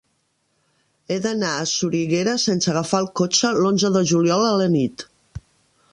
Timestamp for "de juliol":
3.99-4.49